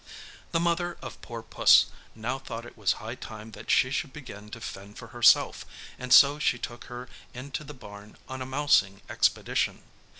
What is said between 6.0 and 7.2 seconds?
so she took her